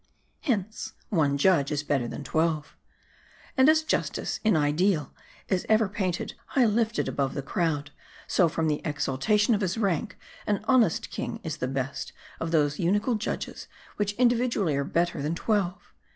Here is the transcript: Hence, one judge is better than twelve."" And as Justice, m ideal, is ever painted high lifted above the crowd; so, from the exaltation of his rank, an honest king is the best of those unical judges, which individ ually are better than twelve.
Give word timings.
Hence, 0.39 0.93
one 1.09 1.37
judge 1.37 1.71
is 1.71 1.83
better 1.83 2.07
than 2.07 2.23
twelve."" 2.23 2.75
And 3.55 3.69
as 3.69 3.83
Justice, 3.83 4.39
m 4.43 4.57
ideal, 4.57 5.13
is 5.47 5.63
ever 5.69 5.87
painted 5.87 6.33
high 6.47 6.65
lifted 6.65 7.07
above 7.07 7.35
the 7.35 7.43
crowd; 7.43 7.91
so, 8.25 8.49
from 8.49 8.67
the 8.67 8.81
exaltation 8.83 9.53
of 9.53 9.61
his 9.61 9.77
rank, 9.77 10.17
an 10.47 10.65
honest 10.67 11.11
king 11.11 11.39
is 11.43 11.57
the 11.57 11.67
best 11.67 12.13
of 12.39 12.49
those 12.49 12.77
unical 12.77 13.15
judges, 13.15 13.67
which 13.97 14.17
individ 14.17 14.55
ually 14.59 14.73
are 14.75 14.83
better 14.83 15.21
than 15.21 15.35
twelve. 15.35 15.93